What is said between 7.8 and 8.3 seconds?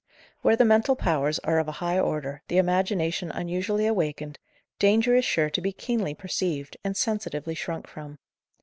from.